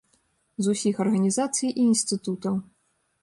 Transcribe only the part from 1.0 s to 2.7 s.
арганізацый і інстытутаў.